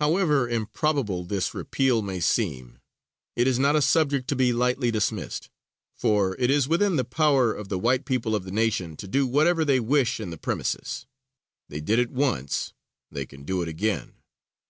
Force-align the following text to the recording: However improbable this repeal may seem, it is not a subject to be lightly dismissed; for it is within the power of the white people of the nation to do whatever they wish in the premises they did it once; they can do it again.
However 0.00 0.48
improbable 0.48 1.24
this 1.24 1.52
repeal 1.52 2.00
may 2.00 2.20
seem, 2.20 2.78
it 3.36 3.46
is 3.46 3.58
not 3.58 3.76
a 3.76 3.82
subject 3.82 4.26
to 4.28 4.34
be 4.34 4.50
lightly 4.50 4.90
dismissed; 4.90 5.50
for 5.94 6.34
it 6.38 6.50
is 6.50 6.66
within 6.68 6.96
the 6.96 7.04
power 7.04 7.52
of 7.52 7.68
the 7.68 7.78
white 7.78 8.06
people 8.06 8.34
of 8.34 8.44
the 8.44 8.50
nation 8.50 8.96
to 8.96 9.06
do 9.06 9.26
whatever 9.26 9.66
they 9.66 9.78
wish 9.78 10.20
in 10.20 10.30
the 10.30 10.38
premises 10.38 11.04
they 11.68 11.80
did 11.82 11.98
it 11.98 12.10
once; 12.10 12.72
they 13.10 13.26
can 13.26 13.44
do 13.44 13.60
it 13.60 13.68
again. 13.68 14.14